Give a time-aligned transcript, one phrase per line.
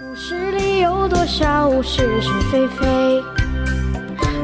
[0.00, 3.22] 故事里有多少是是非非？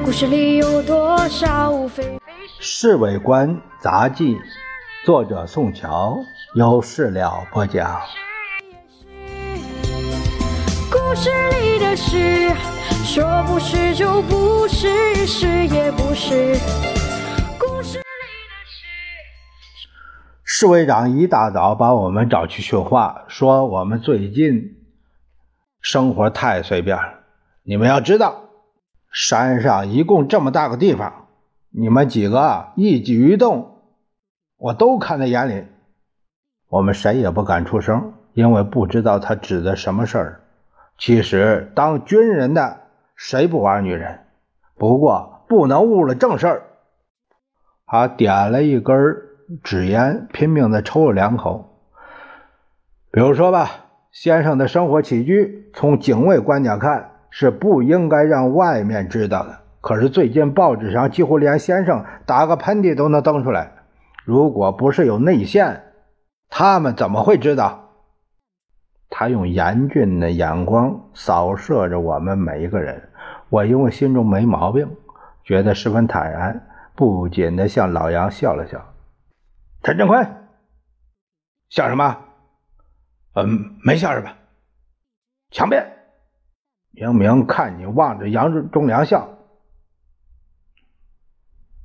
[0.04, 2.10] 故事里有多少非非？
[2.60, 4.34] 《侍卫官杂记》，
[5.06, 6.18] 作者宋乔，
[6.54, 7.98] 有事了播讲。
[10.90, 11.30] 故事
[11.62, 12.50] 里的事，
[13.02, 15.66] 说不是就不是，是。
[15.68, 16.58] 也不是。
[17.58, 18.84] 故事里的事。
[20.44, 24.74] 侍卫长一大早把我们找去训话，说我们最近
[25.80, 27.20] 生活太随便了。
[27.62, 28.44] 你们要知道。
[29.10, 31.28] 山上一共这么大个地方，
[31.70, 33.80] 你们几个一举一动，
[34.58, 35.66] 我都看在眼里。
[36.68, 40.40] 我们谁也不敢出声，因为不知道他指的什么事儿。
[40.98, 42.80] 其实当军人的
[43.16, 44.26] 谁不玩女人？
[44.76, 46.62] 不过不能误了正事儿。
[47.86, 48.94] 他点了一根
[49.64, 51.80] 纸烟，拼命的抽了两口。
[53.10, 57.12] 比如说吧，先生的生活起居，从警卫观点看。
[57.30, 59.58] 是不应该让外面知道的。
[59.82, 63.72] 可是最近报纸上几乎连先生打个喷嚏都能登出来。
[64.24, 65.82] 如果不是有内线，
[66.48, 67.90] 他们怎么会知道？
[69.10, 73.10] 他用严峻的眼光扫射着我们每一个人。
[73.50, 74.96] 我因为心中没毛病，
[75.44, 78.94] 觉得十分坦然，不仅的向老杨笑了笑。
[79.82, 80.26] 陈振坤，
[81.68, 82.27] 笑什么？
[83.46, 84.36] 嗯，没笑是吧？
[85.50, 85.94] 强辩。
[86.90, 89.28] 明明看你望着杨忠良笑。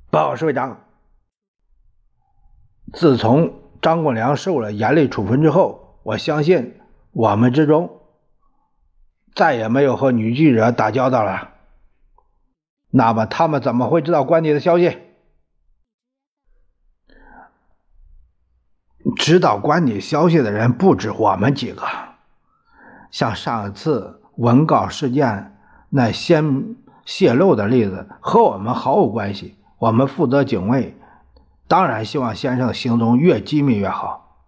[0.10, 0.86] 报告侍卫长，
[2.94, 6.80] 自从张国良受了严厉处分之后，我相信
[7.12, 8.02] 我们之中
[9.36, 11.54] 再也没有和女记者打交道了。
[12.90, 15.00] 那么他们怎么会知道关你的消息？
[19.12, 21.84] 知道关你消息的人不止我们几个，
[23.12, 24.20] 像上次。
[24.36, 25.56] 文稿事件
[25.90, 29.56] 那先泄露的例子和我们毫无关系。
[29.78, 30.98] 我们负责警卫，
[31.68, 34.40] 当然希望先生行踪越机密越好。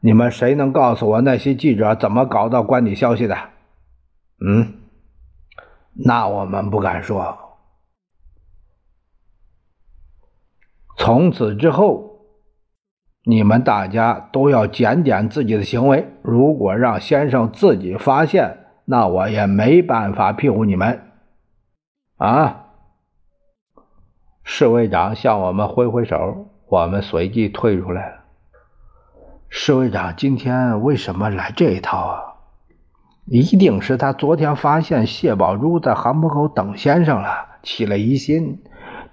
[0.00, 3.38] 你们谁能告诉我那些记者怎么搞到关你消息的？
[4.46, 4.74] 嗯，
[5.94, 7.38] 那我们不敢说。
[10.98, 12.13] 从此之后，
[13.26, 16.06] 你们大家都要检点自己的行为。
[16.22, 21.00] 如果让先生自己发现，那我也没办法庇护你们，
[22.18, 22.66] 啊！
[24.42, 28.16] 侍卫长向我们挥挥手，我们随即退出来了。
[29.48, 32.20] 侍卫长今天为什么来这一套啊？
[33.26, 38.62] 一定是他昨天发现谢宝珠在航母口等先生了，起了疑心。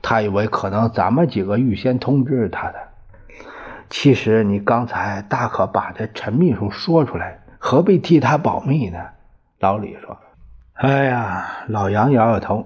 [0.02, 2.91] 他以为可能咱们几个预先通知他的。
[3.92, 8.98] 其实你刚才大可把这陈秘书说出来，何必替他保密呢？
[9.60, 10.18] 老李说
[10.74, 12.66] ：“哎呀，老杨摇摇头，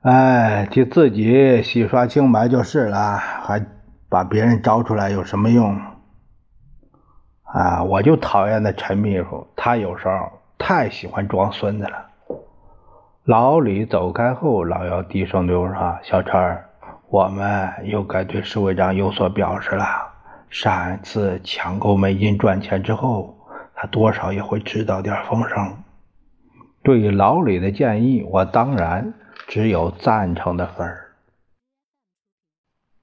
[0.00, 3.66] 哎，替自己洗刷清白就是了，还
[4.08, 5.78] 把别人招出来有什么用？
[7.42, 10.14] 啊，我就讨厌那陈秘书，他有时候
[10.56, 12.06] 太喜欢装孙子了。”
[13.24, 16.64] 老李走开后，老姚低声对我说：“小陈，
[17.10, 19.84] 我们又该对侍卫长有所表示了。
[20.50, 23.38] 上一次抢购美金赚钱之后，
[23.74, 25.82] 他多少也会知道点风声。”
[26.82, 29.12] 对于老李的建议，我当然
[29.46, 31.12] 只有赞成的份儿。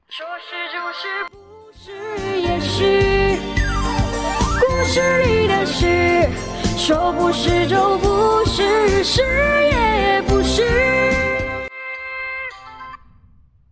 [0.08, 3.38] 说是就是，不是也是，
[4.60, 6.30] 故事里的事，
[6.78, 9.85] 说不是就不是，是也。